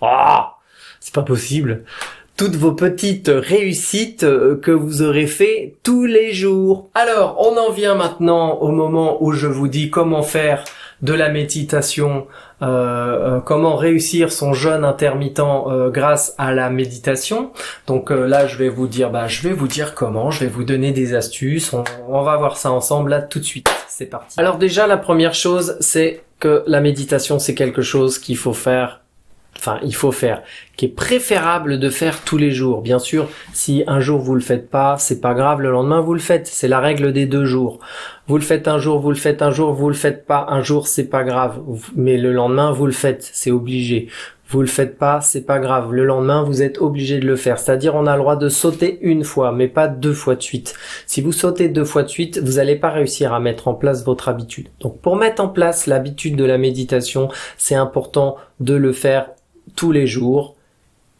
Ah, 0.00 0.56
c'est 1.00 1.14
pas 1.14 1.22
possible 1.22 1.84
toutes 2.36 2.56
vos 2.56 2.72
petites 2.72 3.30
réussites 3.32 4.24
euh, 4.24 4.56
que 4.56 4.70
vous 4.70 5.02
aurez 5.02 5.26
fait 5.26 5.76
tous 5.82 6.06
les 6.06 6.32
jours. 6.32 6.88
Alors, 6.94 7.36
on 7.38 7.56
en 7.56 7.70
vient 7.70 7.94
maintenant 7.94 8.54
au 8.54 8.72
moment 8.72 9.22
où 9.22 9.32
je 9.32 9.46
vous 9.46 9.68
dis 9.68 9.90
comment 9.90 10.22
faire 10.22 10.64
de 11.02 11.12
la 11.12 11.28
méditation, 11.28 12.26
euh, 12.62 12.66
euh, 12.66 13.40
comment 13.40 13.76
réussir 13.76 14.32
son 14.32 14.54
jeûne 14.54 14.84
intermittent 14.84 15.40
euh, 15.40 15.90
grâce 15.90 16.34
à 16.38 16.52
la 16.52 16.70
méditation. 16.70 17.50
Donc 17.86 18.10
là, 18.10 18.46
je 18.46 18.56
vais 18.56 18.68
vous 18.68 18.86
dire, 18.86 19.10
bah, 19.10 19.26
je 19.26 19.42
vais 19.42 19.52
vous 19.52 19.68
dire 19.68 19.94
comment, 19.94 20.30
je 20.30 20.40
vais 20.40 20.50
vous 20.50 20.64
donner 20.64 20.92
des 20.92 21.14
astuces. 21.14 21.72
On, 21.72 21.84
on 22.08 22.22
va 22.22 22.36
voir 22.36 22.56
ça 22.56 22.70
ensemble 22.70 23.10
là 23.10 23.20
tout 23.20 23.40
de 23.40 23.44
suite. 23.44 23.68
C'est 23.88 24.06
parti. 24.06 24.38
Alors 24.38 24.58
déjà, 24.58 24.86
la 24.86 24.96
première 24.96 25.34
chose, 25.34 25.76
c'est 25.80 26.22
que 26.38 26.64
la 26.66 26.80
méditation, 26.80 27.38
c'est 27.38 27.54
quelque 27.54 27.82
chose 27.82 28.18
qu'il 28.18 28.36
faut 28.36 28.54
faire 28.54 29.01
enfin 29.58 29.78
il 29.82 29.94
faut 29.94 30.12
faire, 30.12 30.42
qui 30.76 30.86
est 30.86 30.88
préférable 30.88 31.78
de 31.78 31.88
faire 31.90 32.22
tous 32.24 32.38
les 32.38 32.50
jours. 32.50 32.82
Bien 32.82 32.98
sûr, 32.98 33.28
si 33.52 33.84
un 33.86 34.00
jour 34.00 34.20
vous 34.20 34.34
le 34.34 34.40
faites 34.40 34.70
pas, 34.70 34.96
c'est 34.98 35.20
pas 35.20 35.34
grave, 35.34 35.60
le 35.60 35.70
lendemain 35.70 36.00
vous 36.00 36.14
le 36.14 36.20
faites. 36.20 36.46
C'est 36.46 36.68
la 36.68 36.80
règle 36.80 37.12
des 37.12 37.26
deux 37.26 37.44
jours. 37.44 37.78
Vous 38.26 38.36
le 38.36 38.42
faites 38.42 38.68
un 38.68 38.78
jour, 38.78 39.00
vous 39.00 39.10
le 39.10 39.16
faites 39.16 39.42
un 39.42 39.50
jour, 39.50 39.72
vous 39.72 39.88
le 39.88 39.94
faites 39.94 40.26
pas 40.26 40.46
un 40.48 40.62
jour, 40.62 40.86
c'est 40.86 41.08
pas 41.08 41.24
grave. 41.24 41.60
Mais 41.96 42.16
le 42.16 42.32
lendemain 42.32 42.72
vous 42.72 42.86
le 42.86 42.92
faites, 42.92 43.28
c'est 43.32 43.50
obligé. 43.50 44.08
Vous 44.52 44.60
le 44.60 44.66
faites 44.66 44.98
pas, 44.98 45.22
c'est 45.22 45.46
pas 45.46 45.58
grave. 45.58 45.94
Le 45.94 46.04
lendemain, 46.04 46.42
vous 46.42 46.60
êtes 46.60 46.76
obligé 46.76 47.18
de 47.18 47.26
le 47.26 47.36
faire. 47.36 47.58
C'est-à-dire, 47.58 47.94
on 47.94 48.06
a 48.06 48.14
le 48.14 48.20
droit 48.20 48.36
de 48.36 48.50
sauter 48.50 48.98
une 49.00 49.24
fois, 49.24 49.50
mais 49.50 49.66
pas 49.66 49.88
deux 49.88 50.12
fois 50.12 50.36
de 50.36 50.42
suite. 50.42 50.74
Si 51.06 51.22
vous 51.22 51.32
sautez 51.32 51.70
deux 51.70 51.86
fois 51.86 52.02
de 52.02 52.08
suite, 52.08 52.38
vous 52.38 52.56
n'allez 52.56 52.76
pas 52.76 52.90
réussir 52.90 53.32
à 53.32 53.40
mettre 53.40 53.66
en 53.68 53.72
place 53.72 54.04
votre 54.04 54.28
habitude. 54.28 54.68
Donc, 54.80 55.00
pour 55.00 55.16
mettre 55.16 55.42
en 55.42 55.48
place 55.48 55.86
l'habitude 55.86 56.36
de 56.36 56.44
la 56.44 56.58
méditation, 56.58 57.30
c'est 57.56 57.76
important 57.76 58.36
de 58.60 58.74
le 58.74 58.92
faire 58.92 59.30
tous 59.76 59.92
les 59.92 60.06
jours 60.06 60.54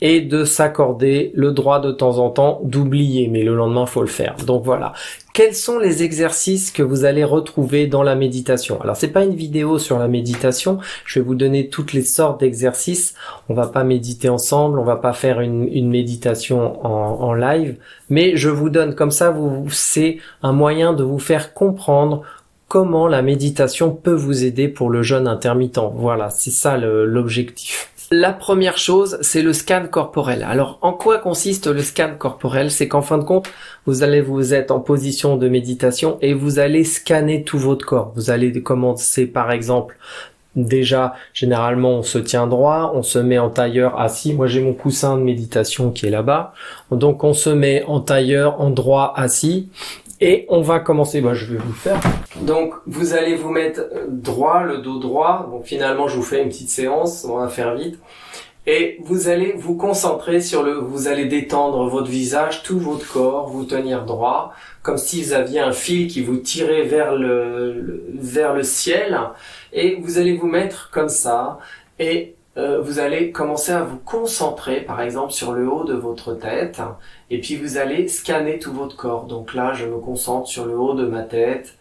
et 0.04 0.20
de 0.20 0.44
s'accorder 0.44 1.30
le 1.36 1.52
droit 1.52 1.80
de 1.80 1.92
temps 1.92 2.18
en 2.18 2.28
temps 2.28 2.60
d'oublier, 2.64 3.28
mais 3.28 3.44
le 3.44 3.54
lendemain 3.54 3.86
faut 3.86 4.00
le 4.00 4.08
faire. 4.08 4.34
Donc 4.44 4.64
voilà. 4.64 4.94
Quels 5.32 5.54
sont 5.54 5.78
les 5.78 6.02
exercices 6.02 6.72
que 6.72 6.82
vous 6.82 7.04
allez 7.04 7.22
retrouver 7.22 7.86
dans 7.86 8.02
la 8.02 8.16
méditation? 8.16 8.82
Alors 8.82 8.96
c'est 8.96 9.12
pas 9.12 9.24
une 9.24 9.36
vidéo 9.36 9.78
sur 9.78 10.00
la 10.00 10.08
méditation, 10.08 10.78
je 11.06 11.20
vais 11.20 11.24
vous 11.24 11.36
donner 11.36 11.68
toutes 11.68 11.92
les 11.92 12.02
sortes 12.02 12.40
d'exercices. 12.40 13.14
On 13.48 13.54
va 13.54 13.68
pas 13.68 13.84
méditer 13.84 14.28
ensemble, 14.28 14.80
on 14.80 14.84
va 14.84 14.96
pas 14.96 15.12
faire 15.12 15.40
une, 15.40 15.88
méditation 15.88 16.84
en, 16.84 17.22
en 17.22 17.32
live, 17.32 17.76
mais 18.10 18.36
je 18.36 18.48
vous 18.48 18.70
donne 18.70 18.96
comme 18.96 19.12
ça, 19.12 19.30
vous 19.30 19.70
c'est 19.70 20.18
un 20.42 20.52
moyen 20.52 20.94
de 20.94 21.04
vous 21.04 21.20
faire 21.20 21.54
comprendre 21.54 22.22
comment 22.66 23.06
la 23.06 23.22
méditation 23.22 23.94
peut 23.94 24.14
vous 24.14 24.44
aider 24.44 24.66
pour 24.66 24.90
le 24.90 25.02
jeûne 25.02 25.28
intermittent. 25.28 25.78
Voilà, 25.94 26.30
c'est 26.30 26.50
ça 26.50 26.76
l'objectif. 26.76 27.91
La 28.14 28.34
première 28.34 28.76
chose, 28.76 29.16
c'est 29.22 29.40
le 29.40 29.54
scan 29.54 29.86
corporel. 29.90 30.42
Alors, 30.46 30.78
en 30.82 30.92
quoi 30.92 31.16
consiste 31.16 31.66
le 31.66 31.80
scan 31.80 32.10
corporel? 32.18 32.70
C'est 32.70 32.86
qu'en 32.86 33.00
fin 33.00 33.16
de 33.16 33.24
compte, 33.24 33.48
vous 33.86 34.02
allez 34.02 34.20
vous 34.20 34.52
être 34.52 34.70
en 34.70 34.80
position 34.80 35.38
de 35.38 35.48
méditation 35.48 36.18
et 36.20 36.34
vous 36.34 36.58
allez 36.58 36.84
scanner 36.84 37.42
tout 37.42 37.58
votre 37.58 37.86
corps. 37.86 38.12
Vous 38.14 38.28
allez 38.28 38.62
commencer 38.62 39.26
par 39.26 39.50
exemple 39.50 39.96
Déjà, 40.54 41.14
généralement, 41.32 41.92
on 41.92 42.02
se 42.02 42.18
tient 42.18 42.46
droit, 42.46 42.92
on 42.94 43.02
se 43.02 43.18
met 43.18 43.38
en 43.38 43.48
tailleur 43.48 43.98
assis. 43.98 44.34
Moi, 44.34 44.46
j'ai 44.46 44.60
mon 44.60 44.74
coussin 44.74 45.16
de 45.16 45.22
méditation 45.22 45.90
qui 45.90 46.04
est 46.04 46.10
là-bas. 46.10 46.52
Donc, 46.90 47.24
on 47.24 47.32
se 47.32 47.48
met 47.48 47.82
en 47.84 48.00
tailleur, 48.00 48.60
en 48.60 48.68
droit 48.68 49.14
assis. 49.16 49.70
Et 50.24 50.46
on 50.48 50.62
va 50.62 50.78
commencer, 50.78 51.20
bah, 51.20 51.34
je 51.34 51.46
vais 51.46 51.58
vous 51.58 51.72
faire. 51.72 52.00
Donc 52.42 52.74
vous 52.86 53.14
allez 53.14 53.34
vous 53.34 53.50
mettre 53.50 53.80
droit, 54.06 54.62
le 54.62 54.78
dos 54.78 55.00
droit. 55.00 55.48
Donc 55.50 55.64
finalement 55.64 56.06
je 56.06 56.14
vous 56.14 56.22
fais 56.22 56.40
une 56.40 56.48
petite 56.48 56.70
séance, 56.70 57.26
on 57.28 57.38
va 57.38 57.48
faire 57.48 57.74
vite. 57.74 57.98
Et 58.68 58.98
vous 59.02 59.26
allez 59.26 59.52
vous 59.58 59.74
concentrer 59.74 60.40
sur 60.40 60.62
le, 60.62 60.74
vous 60.74 61.08
allez 61.08 61.24
détendre 61.24 61.88
votre 61.88 62.06
visage, 62.06 62.62
tout 62.62 62.78
votre 62.78 63.12
corps, 63.12 63.48
vous 63.48 63.64
tenir 63.64 64.04
droit, 64.04 64.52
comme 64.82 64.96
si 64.96 65.24
vous 65.24 65.32
aviez 65.32 65.58
un 65.58 65.72
fil 65.72 66.06
qui 66.06 66.22
vous 66.22 66.36
tirait 66.36 66.82
vers 66.82 67.16
le 67.16 68.04
vers 68.14 68.54
le 68.54 68.62
ciel. 68.62 69.18
Et 69.72 69.96
vous 70.00 70.18
allez 70.18 70.36
vous 70.36 70.46
mettre 70.46 70.90
comme 70.92 71.08
ça. 71.08 71.58
Et 71.98 72.36
euh, 72.58 72.80
vous 72.80 72.98
allez 72.98 73.32
commencer 73.32 73.72
à 73.72 73.82
vous 73.82 73.96
concentrer, 73.96 74.82
par 74.82 75.00
exemple, 75.00 75.32
sur 75.32 75.52
le 75.52 75.68
haut 75.68 75.84
de 75.84 75.94
votre 75.94 76.34
tête, 76.34 76.80
et 77.32 77.40
puis 77.40 77.56
vous 77.56 77.78
allez 77.78 78.08
scanner 78.08 78.58
tout 78.58 78.74
votre 78.74 78.94
corps. 78.94 79.24
Donc 79.24 79.54
là, 79.54 79.72
je 79.72 79.86
me 79.86 79.96
concentre 79.96 80.46
sur 80.46 80.66
le 80.66 80.78
haut 80.78 80.92
de 80.92 81.06
ma 81.06 81.22
tête. 81.22 81.78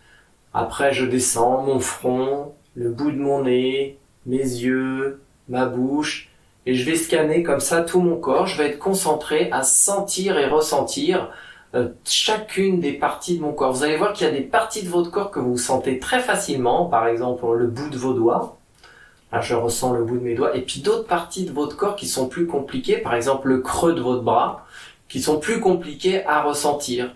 Après, 0.54 0.94
je 0.94 1.06
descends 1.06 1.64
mon 1.64 1.82
front, 1.82 2.54
le 2.74 2.90
bout 2.90 3.12
de 3.12 3.18
mon 3.18 3.44
nez, 3.44 3.98
mes 4.26 4.38
yeux, 4.38 5.22
ma 5.50 5.66
bouche, 5.66 6.30
et 6.66 6.74
je 6.74 6.90
vais 6.90 6.96
scanner 6.96 7.44
comme 7.44 7.60
ça 7.60 7.82
tout 7.82 8.00
mon 8.00 8.16
corps. 8.16 8.48
Je 8.48 8.58
vais 8.58 8.70
être 8.70 8.80
concentré 8.80 9.50
à 9.52 9.64
sentir 9.64 10.38
et 10.38 10.46
ressentir 10.46 11.30
euh, 11.76 11.90
chacune 12.06 12.80
des 12.80 12.94
parties 12.94 13.36
de 13.36 13.42
mon 13.42 13.52
corps. 13.52 13.74
Vous 13.74 13.84
allez 13.84 13.98
voir 13.98 14.14
qu'il 14.14 14.28
y 14.28 14.30
a 14.30 14.34
des 14.34 14.40
parties 14.40 14.84
de 14.84 14.90
votre 14.90 15.12
corps 15.12 15.32
que 15.32 15.42
vous 15.42 15.58
sentez 15.58 16.00
très 16.00 16.22
facilement, 16.22 16.86
par 16.86 17.08
exemple 17.08 17.46
le 17.58 17.68
bout 17.68 17.90
de 17.90 17.98
vos 17.98 18.14
doigts 18.14 18.58
je 19.40 19.56
ressens 19.56 19.94
le 19.94 20.04
bout 20.04 20.18
de 20.18 20.24
mes 20.24 20.36
doigts. 20.36 20.56
Et 20.58 20.62
puis 20.62 20.82
d'autres 20.82 21.08
parties 21.08 21.46
de 21.46 21.52
votre 21.52 21.78
corps 21.78 21.96
qui 21.96 22.08
sont 22.08 22.28
plus 22.28 22.48
compliquées, 22.48 22.98
par 22.98 23.16
exemple 23.16 23.48
le 23.48 23.60
creux 23.60 23.94
de 23.94 24.02
votre 24.02 24.24
bras, 24.24 24.66
qui 25.12 25.22
sont 25.22 25.40
plus 25.40 25.60
compliquées 25.60 26.26
à 26.26 26.42
ressentir. 26.42 27.14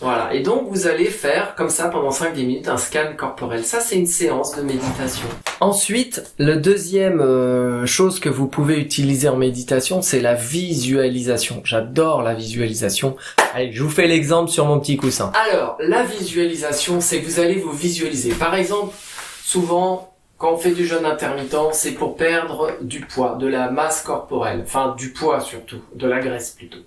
Voilà. 0.00 0.34
Et 0.34 0.40
donc, 0.40 0.68
vous 0.68 0.86
allez 0.86 1.06
faire, 1.06 1.54
comme 1.54 1.70
ça, 1.70 1.88
pendant 1.88 2.10
5-10 2.10 2.34
minutes, 2.46 2.68
un 2.68 2.76
scan 2.76 3.14
corporel. 3.16 3.64
Ça, 3.64 3.80
c'est 3.80 3.96
une 3.96 4.06
séance 4.06 4.54
de 4.54 4.62
méditation. 4.62 5.26
Ensuite, 5.60 6.34
le 6.38 6.56
deuxième 6.56 7.20
euh, 7.20 7.86
chose 7.86 8.20
que 8.20 8.28
vous 8.28 8.46
pouvez 8.46 8.78
utiliser 8.78 9.28
en 9.28 9.36
méditation, 9.36 10.02
c'est 10.02 10.20
la 10.20 10.34
visualisation. 10.34 11.62
J'adore 11.64 12.22
la 12.22 12.34
visualisation. 12.34 13.16
Allez, 13.54 13.72
je 13.72 13.82
vous 13.82 13.88
fais 13.88 14.06
l'exemple 14.06 14.50
sur 14.50 14.66
mon 14.66 14.78
petit 14.78 14.98
coussin. 14.98 15.32
Alors, 15.50 15.78
la 15.80 16.02
visualisation, 16.02 17.00
c'est 17.00 17.22
que 17.22 17.26
vous 17.26 17.40
allez 17.40 17.56
vous 17.56 17.72
visualiser. 17.72 18.32
Par 18.34 18.54
exemple, 18.54 18.94
souvent, 19.42 20.13
quand 20.38 20.52
on 20.52 20.56
fait 20.56 20.72
du 20.72 20.86
jeûne 20.86 21.06
intermittent, 21.06 21.72
c'est 21.72 21.92
pour 21.92 22.16
perdre 22.16 22.72
du 22.80 23.00
poids, 23.00 23.36
de 23.36 23.46
la 23.46 23.70
masse 23.70 24.02
corporelle, 24.02 24.62
enfin 24.64 24.94
du 24.98 25.10
poids 25.10 25.40
surtout, 25.40 25.80
de 25.94 26.06
la 26.06 26.20
graisse 26.20 26.50
plutôt. 26.50 26.80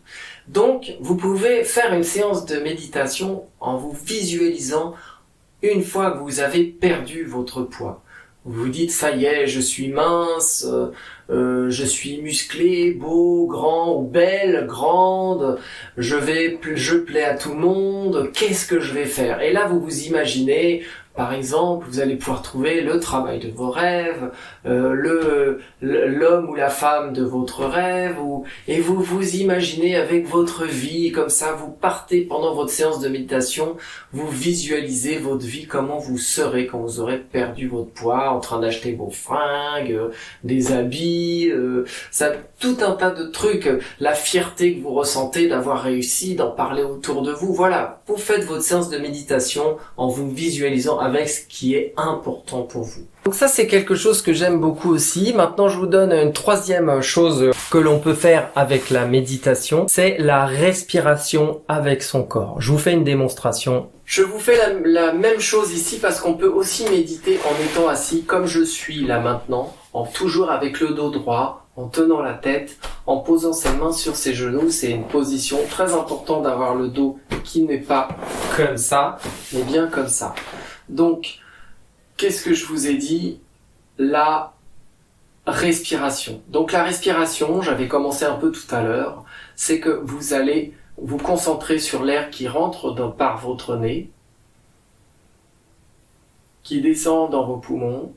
Donc, 0.48 0.94
vous 1.00 1.16
pouvez 1.16 1.64
faire 1.64 1.94
une 1.94 2.04
séance 2.04 2.46
de 2.46 2.60
méditation 2.60 3.46
en 3.60 3.78
vous 3.78 3.92
visualisant 3.94 4.94
une 5.62 5.84
fois 5.84 6.12
que 6.12 6.20
vous 6.20 6.40
avez 6.40 6.64
perdu 6.64 7.26
votre 7.26 7.64
poids. 7.64 8.04
Vous 8.46 8.64
vous 8.64 8.70
dites, 8.70 8.92
ça 8.92 9.12
y 9.12 9.26
est, 9.26 9.46
je 9.46 9.60
suis 9.60 9.90
mince, 9.90 10.66
euh, 10.66 10.92
euh, 11.30 11.70
je 11.70 11.84
suis 11.84 12.22
musclé, 12.22 12.92
beau, 12.92 13.46
grand 13.46 13.98
ou 13.98 14.04
belle, 14.04 14.66
grande, 14.66 15.60
je 15.98 16.16
vais, 16.16 16.58
je 16.76 16.96
plais 16.96 17.26
à 17.26 17.36
tout 17.36 17.50
le 17.50 17.60
monde, 17.60 18.32
qu'est-ce 18.34 18.66
que 18.66 18.80
je 18.80 18.94
vais 18.94 19.06
faire? 19.06 19.42
Et 19.42 19.52
là, 19.52 19.68
vous 19.68 19.82
vous 19.82 20.06
imaginez 20.06 20.86
par 21.18 21.34
exemple, 21.34 21.88
vous 21.90 22.00
allez 22.00 22.16
pouvoir 22.16 22.44
trouver 22.44 22.82
le 22.82 23.00
travail 23.00 23.40
de 23.40 23.50
vos 23.50 23.72
rêves, 23.72 24.30
euh, 24.68 24.94
le 24.94 25.60
l'homme 25.82 26.50
ou 26.50 26.56
la 26.56 26.70
femme 26.70 27.12
de 27.12 27.24
votre 27.24 27.66
rêve, 27.66 28.18
et 28.68 28.80
vous 28.80 29.02
vous 29.02 29.36
imaginez 29.36 29.96
avec 29.96 30.28
votre 30.28 30.66
vie 30.66 31.12
comme 31.12 31.30
ça, 31.30 31.54
vous 31.54 31.72
partez 31.72 32.22
pendant 32.22 32.54
votre 32.54 32.70
séance 32.70 33.00
de 33.00 33.10
méditation, 33.10 33.78
vous 34.14 34.28
visualisez 34.28 35.18
votre 35.18 35.46
vie, 35.46 35.66
comment 35.66 35.98
vous 35.98 36.20
serez 36.20 36.68
quand 36.68 36.80
vous 36.80 37.00
aurez 37.00 37.18
perdu 37.18 37.68
votre 37.68 37.90
poids, 37.90 38.30
en 38.30 38.40
train 38.40 38.60
d'acheter 38.60 38.94
vos 38.94 39.10
fringues, 39.10 40.00
des 40.44 40.72
habits, 40.72 41.50
euh, 41.50 41.86
ça, 42.12 42.32
tout 42.60 42.78
un 42.82 42.92
tas 42.92 43.12
de 43.12 43.26
trucs, 43.26 43.70
la 44.00 44.14
fierté 44.14 44.76
que 44.76 44.84
vous 44.84 44.94
ressentez 44.94 45.48
d'avoir 45.48 45.82
réussi, 45.82 46.36
d'en 46.36 46.52
parler 46.52 46.84
autour 46.84 47.24
de 47.24 47.32
vous, 47.32 47.54
voilà, 47.54 48.02
vous 48.08 48.18
faites 48.18 48.44
votre 48.44 48.64
séance 48.64 48.90
de 48.90 49.00
méditation 49.00 49.78
en 49.98 50.08
vous 50.08 50.30
visualisant 50.30 51.00
avec 51.08 51.30
ce 51.30 51.42
qui 51.48 51.76
est 51.76 51.94
important 51.98 52.64
pour 52.64 52.84
vous. 52.84 53.02
Donc 53.26 53.36
ça 53.36 53.48
c'est 53.48 53.68
quelque 53.68 53.96
chose 53.96 54.22
que 54.22 54.34
j'aime 54.34 54.60
beaucoup 54.60 54.94
aussi. 54.94 55.34
Maintenant 55.34 55.68
je 55.68 55.78
vous 55.78 55.88
donne 55.88 56.14
une 56.14 56.34
troisième 56.34 57.02
chose 57.02 57.52
que 57.72 57.78
l'on 57.78 58.00
peut 58.00 58.14
faire 58.14 58.50
avec 58.56 58.90
la 58.90 59.06
méditation, 59.06 59.86
c'est 59.90 60.18
la 60.20 60.46
respiration 60.46 61.62
avec 61.68 62.04
son 62.04 62.24
corps. 62.24 62.56
Je 62.60 62.72
vous 62.72 62.78
fais 62.78 62.94
une 62.94 63.04
démonstration. 63.04 63.90
Je 64.06 64.24
vous 64.24 64.40
fais 64.40 64.58
la, 64.86 65.12
même 65.12 65.42
chose 65.42 65.74
ici 65.74 66.00
parce 66.00 66.22
qu'on 66.22 66.36
peut 66.36 66.48
aussi 66.48 66.90
méditer 66.90 67.40
en 67.44 67.66
étant 67.66 67.90
assis 67.90 68.24
comme 68.24 68.46
je 68.46 68.64
suis 68.64 69.06
là 69.06 69.20
maintenant, 69.20 69.74
en 69.92 70.06
toujours 70.06 70.50
avec 70.50 70.80
le 70.80 70.94
dos 70.94 71.10
droit, 71.10 71.68
en 71.76 71.90
tenant 71.90 72.22
la 72.22 72.34
tête, 72.34 72.78
en 73.06 73.18
posant 73.18 73.52
ses 73.52 73.74
mains 73.74 73.92
sur 73.92 74.16
ses 74.16 74.34
genoux. 74.34 74.70
C'est 74.70 74.92
une 74.92 75.04
position 75.04 75.58
très 75.70 75.94
importante 75.94 76.44
d'avoir 76.44 76.76
le 76.76 76.88
dos 76.88 77.20
qui 77.44 77.64
n'est 77.64 77.80
pas 77.80 78.08
comme 78.56 78.78
ça, 78.78 79.18
mais 79.52 79.64
bien 79.64 79.88
comme 79.88 80.08
ça. 80.08 80.34
Donc, 80.90 81.40
qu'est-ce 82.18 82.44
que 82.44 82.54
je 82.54 82.66
vous 82.66 82.88
ai 82.88 82.96
dit? 82.96 83.40
La 83.98 84.54
respiration. 85.48 86.42
Donc 86.50 86.72
la 86.72 86.84
respiration, 86.84 87.62
j'avais 87.62 87.88
commencé 87.88 88.26
un 88.26 88.36
peu 88.36 88.52
tout 88.52 88.76
à 88.76 88.84
l'heure, 88.84 89.24
c'est 89.56 89.80
que 89.80 89.90
vous 89.90 90.34
allez 90.34 90.74
vous 90.98 91.18
concentrer 91.18 91.80
sur 91.80 92.04
l'air 92.04 92.30
qui 92.30 92.48
rentre 92.48 92.94
par 93.16 93.38
votre 93.38 93.78
nez, 93.78 94.10
qui 96.64 96.82
descend 96.82 97.32
dans 97.32 97.46
vos 97.46 97.58
poumons 97.58 98.14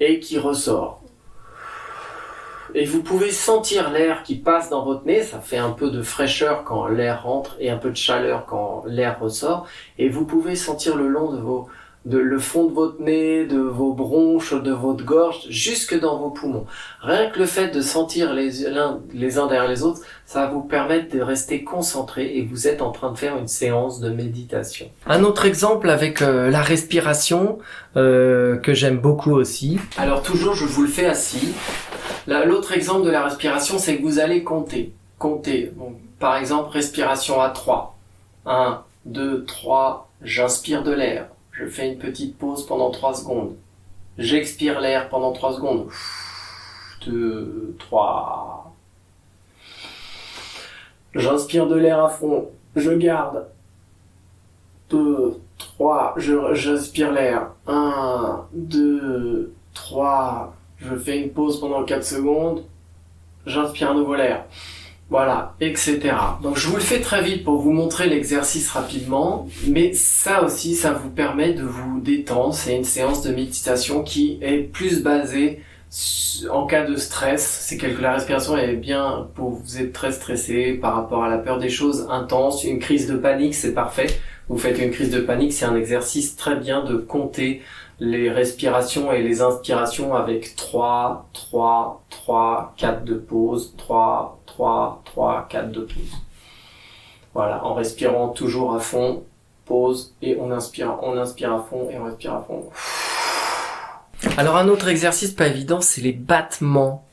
et 0.00 0.20
qui 0.20 0.38
ressort. 0.38 1.00
Et 2.74 2.84
vous 2.84 3.02
pouvez 3.02 3.30
sentir 3.30 3.90
l'air 3.90 4.22
qui 4.22 4.34
passe 4.34 4.68
dans 4.68 4.84
votre 4.84 5.06
nez, 5.06 5.22
ça 5.22 5.40
fait 5.40 5.56
un 5.56 5.70
peu 5.70 5.90
de 5.90 6.02
fraîcheur 6.02 6.64
quand 6.64 6.88
l'air 6.88 7.22
rentre 7.22 7.56
et 7.58 7.70
un 7.70 7.78
peu 7.78 7.88
de 7.90 7.96
chaleur 7.96 8.44
quand 8.44 8.84
l'air 8.86 9.18
ressort. 9.18 9.66
Et 9.96 10.10
vous 10.10 10.26
pouvez 10.26 10.56
sentir 10.56 10.96
le 10.96 11.08
long 11.08 11.32
de 11.32 11.38
vos 11.38 11.68
de 12.06 12.18
le 12.18 12.38
fond 12.38 12.66
de 12.66 12.72
votre 12.72 13.02
nez, 13.02 13.46
de 13.46 13.58
vos 13.58 13.92
bronches, 13.92 14.54
de 14.54 14.70
votre 14.70 15.04
gorge, 15.04 15.46
jusque 15.50 15.98
dans 15.98 16.18
vos 16.18 16.30
poumons. 16.30 16.64
Rien 17.02 17.28
que 17.30 17.40
le 17.40 17.46
fait 17.46 17.68
de 17.68 17.80
sentir 17.80 18.32
les, 18.32 18.64
les 19.12 19.38
uns 19.38 19.46
derrière 19.48 19.68
les 19.68 19.82
autres, 19.82 20.00
ça 20.24 20.46
va 20.46 20.52
vous 20.52 20.62
permettre 20.62 21.14
de 21.14 21.20
rester 21.20 21.64
concentré 21.64 22.36
et 22.36 22.42
vous 22.42 22.68
êtes 22.68 22.80
en 22.80 22.92
train 22.92 23.10
de 23.10 23.18
faire 23.18 23.36
une 23.36 23.48
séance 23.48 23.98
de 23.98 24.08
méditation. 24.08 24.86
Un 25.06 25.24
autre 25.24 25.46
exemple 25.46 25.90
avec 25.90 26.22
euh, 26.22 26.48
la 26.48 26.62
respiration 26.62 27.58
euh, 27.96 28.56
que 28.56 28.72
j'aime 28.72 28.98
beaucoup 28.98 29.32
aussi. 29.32 29.80
Alors 29.98 30.22
toujours, 30.22 30.54
je 30.54 30.64
vous 30.64 30.82
le 30.82 30.88
fais 30.88 31.06
assis. 31.06 31.54
L'autre 32.28 32.72
exemple 32.72 33.04
de 33.04 33.10
la 33.10 33.24
respiration, 33.24 33.78
c'est 33.78 33.96
que 33.96 34.02
vous 34.02 34.20
allez 34.20 34.44
compter. 34.44 34.92
Compter. 35.18 35.72
par 36.20 36.36
exemple, 36.36 36.70
respiration 36.70 37.40
à 37.40 37.50
3. 37.50 37.96
1, 38.46 38.82
2, 39.06 39.44
3, 39.44 40.08
j'inspire 40.22 40.84
de 40.84 40.92
l'air. 40.92 41.26
Je 41.58 41.66
fais 41.66 41.90
une 41.90 41.98
petite 41.98 42.36
pause 42.36 42.66
pendant 42.66 42.90
3 42.90 43.14
secondes. 43.14 43.56
J'expire 44.18 44.78
l'air 44.78 45.08
pendant 45.08 45.32
3 45.32 45.54
secondes. 45.54 45.88
2, 47.06 47.76
3. 47.78 48.74
J'inspire 51.14 51.66
de 51.66 51.76
l'air 51.76 52.04
à 52.04 52.10
fond. 52.10 52.50
Je 52.74 52.90
garde. 52.90 53.46
2, 54.90 55.40
3. 55.56 56.14
J'inspire 56.52 57.12
l'air. 57.12 57.52
1, 57.66 58.46
2, 58.52 59.54
3. 59.72 60.54
Je 60.76 60.94
fais 60.94 61.22
une 61.22 61.30
pause 61.30 61.58
pendant 61.58 61.84
4 61.84 62.04
secondes. 62.04 62.64
J'inspire 63.46 63.92
un 63.92 63.94
nouveau 63.94 64.14
l'air. 64.14 64.44
Voilà, 65.08 65.54
etc. 65.60 66.00
Donc 66.42 66.56
je 66.56 66.66
vous 66.66 66.74
le 66.74 66.82
fais 66.82 67.00
très 67.00 67.22
vite 67.22 67.44
pour 67.44 67.60
vous 67.60 67.70
montrer 67.70 68.08
l'exercice 68.08 68.68
rapidement, 68.70 69.46
mais 69.68 69.92
ça 69.94 70.42
aussi, 70.42 70.74
ça 70.74 70.92
vous 70.92 71.10
permet 71.10 71.52
de 71.52 71.62
vous 71.62 72.00
détendre. 72.00 72.54
C'est 72.54 72.76
une 72.76 72.84
séance 72.84 73.22
de 73.22 73.32
méditation 73.32 74.02
qui 74.02 74.38
est 74.42 74.58
plus 74.58 75.02
basée 75.02 75.60
en 76.50 76.66
cas 76.66 76.84
de 76.84 76.96
stress. 76.96 77.46
C'est 77.62 77.76
quelque 77.76 78.02
la 78.02 78.14
respiration 78.14 78.56
est 78.56 78.74
bien 78.74 79.28
pour 79.34 79.50
vous 79.50 79.78
êtes 79.78 79.92
très 79.92 80.10
stressé 80.10 80.72
par 80.72 80.96
rapport 80.96 81.22
à 81.22 81.28
la 81.28 81.38
peur 81.38 81.58
des 81.58 81.68
choses 81.68 82.08
intenses. 82.10 82.64
Une 82.64 82.80
crise 82.80 83.06
de 83.06 83.16
panique, 83.16 83.54
c'est 83.54 83.74
parfait. 83.74 84.08
Vous 84.48 84.58
faites 84.58 84.78
une 84.78 84.90
crise 84.90 85.10
de 85.10 85.20
panique, 85.20 85.52
c'est 85.52 85.64
un 85.64 85.76
exercice 85.76 86.36
très 86.36 86.56
bien 86.56 86.84
de 86.84 86.96
compter 86.96 87.62
les 87.98 88.30
respirations 88.30 89.12
et 89.12 89.22
les 89.22 89.40
inspirations 89.40 90.14
avec 90.14 90.54
3, 90.56 91.28
3, 91.32 92.04
3, 92.10 92.74
4 92.76 93.04
de 93.04 93.14
pause, 93.14 93.74
3, 93.78 94.38
3, 94.46 95.02
3, 95.04 95.46
4 95.48 95.72
de 95.72 95.80
pause. 95.80 96.12
Voilà, 97.32 97.64
en 97.64 97.74
respirant 97.74 98.28
toujours 98.28 98.74
à 98.74 98.80
fond, 98.80 99.24
pause, 99.64 100.14
et 100.22 100.36
on 100.40 100.50
inspire, 100.50 100.98
on 101.02 101.16
inspire 101.16 101.52
à 101.52 101.62
fond, 101.62 101.88
et 101.90 101.98
on 101.98 102.04
respire 102.04 102.34
à 102.34 102.42
fond. 102.46 102.64
Alors 104.38 104.56
un 104.56 104.68
autre 104.68 104.88
exercice 104.88 105.32
pas 105.32 105.46
évident, 105.46 105.80
c'est 105.80 106.00
les 106.00 106.12
battements 106.12 107.04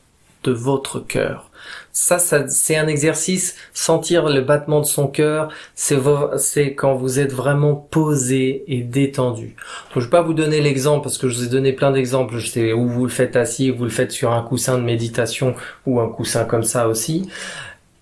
de 0.44 0.52
votre 0.52 1.00
cœur. 1.00 1.50
Ça, 1.92 2.18
ça 2.18 2.48
c'est 2.48 2.76
un 2.76 2.88
exercice, 2.88 3.56
sentir 3.72 4.28
le 4.28 4.40
battement 4.40 4.80
de 4.80 4.86
son 4.86 5.06
cœur, 5.06 5.48
c'est, 5.74 6.74
quand 6.74 6.94
vous 6.94 7.18
êtes 7.18 7.32
vraiment 7.32 7.74
posé 7.74 8.64
et 8.68 8.82
détendu. 8.82 9.56
Je 9.94 10.00
vais 10.00 10.10
pas 10.10 10.22
vous 10.22 10.34
donner 10.34 10.60
l'exemple 10.60 11.02
parce 11.02 11.18
que 11.18 11.28
je 11.28 11.38
vous 11.38 11.44
ai 11.44 11.48
donné 11.48 11.72
plein 11.72 11.92
d'exemples. 11.92 12.36
Je 12.38 12.50
sais 12.50 12.72
où 12.72 12.88
vous 12.88 13.04
le 13.04 13.10
faites 13.10 13.36
assis, 13.36 13.70
vous 13.70 13.84
le 13.84 13.90
faites 13.90 14.12
sur 14.12 14.32
un 14.32 14.42
coussin 14.42 14.76
de 14.78 14.82
méditation 14.82 15.54
ou 15.86 16.00
un 16.00 16.08
coussin 16.08 16.44
comme 16.44 16.64
ça 16.64 16.88
aussi. 16.88 17.28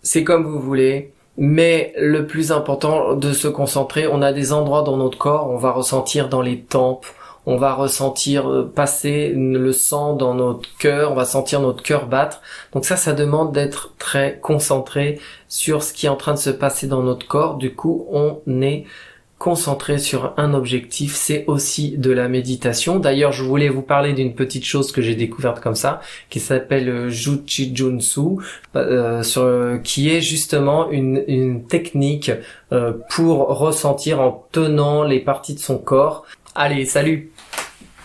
C'est 0.02 0.24
comme 0.24 0.44
vous 0.44 0.60
voulez. 0.60 1.12
Mais 1.38 1.94
le 1.96 2.26
plus 2.26 2.52
important 2.52 3.14
de 3.14 3.32
se 3.32 3.48
concentrer, 3.48 4.06
on 4.06 4.20
a 4.20 4.32
des 4.32 4.52
endroits 4.52 4.82
dans 4.82 4.98
notre 4.98 5.16
corps, 5.16 5.48
on 5.48 5.56
va 5.56 5.70
ressentir 5.70 6.28
dans 6.28 6.42
les 6.42 6.60
tempes, 6.60 7.06
on 7.46 7.56
va 7.56 7.74
ressentir 7.74 8.48
euh, 8.48 8.70
passer 8.72 9.32
le 9.34 9.72
sang 9.72 10.14
dans 10.14 10.34
notre 10.34 10.68
cœur, 10.78 11.12
on 11.12 11.14
va 11.14 11.24
sentir 11.24 11.60
notre 11.60 11.82
cœur 11.82 12.06
battre. 12.06 12.40
Donc 12.72 12.84
ça, 12.84 12.96
ça 12.96 13.12
demande 13.12 13.52
d'être 13.52 13.94
très 13.98 14.38
concentré 14.40 15.20
sur 15.48 15.82
ce 15.82 15.92
qui 15.92 16.06
est 16.06 16.08
en 16.10 16.16
train 16.16 16.34
de 16.34 16.38
se 16.38 16.50
passer 16.50 16.86
dans 16.86 17.02
notre 17.02 17.26
corps. 17.26 17.56
Du 17.56 17.74
coup, 17.74 18.06
on 18.10 18.40
est 18.62 18.84
concentré 19.42 19.98
sur 19.98 20.34
un 20.36 20.54
objectif, 20.54 21.16
c'est 21.16 21.44
aussi 21.48 21.98
de 21.98 22.12
la 22.12 22.28
méditation. 22.28 23.00
D'ailleurs, 23.00 23.32
je 23.32 23.42
voulais 23.42 23.68
vous 23.68 23.82
parler 23.82 24.12
d'une 24.12 24.36
petite 24.36 24.64
chose 24.64 24.92
que 24.92 25.02
j'ai 25.02 25.16
découverte 25.16 25.58
comme 25.58 25.74
ça, 25.74 26.00
qui 26.30 26.38
s'appelle 26.38 26.88
euh, 26.88 27.08
Juchijunsu, 27.10 28.20
euh, 28.76 29.24
sur, 29.24 29.80
qui 29.82 30.10
est 30.10 30.20
justement 30.20 30.92
une, 30.92 31.24
une 31.26 31.66
technique 31.66 32.30
euh, 32.70 32.92
pour 33.10 33.48
ressentir 33.48 34.20
en 34.20 34.46
tenant 34.52 35.02
les 35.02 35.18
parties 35.18 35.54
de 35.54 35.58
son 35.58 35.76
corps. 35.76 36.24
Allez, 36.54 36.84
salut 36.86 37.32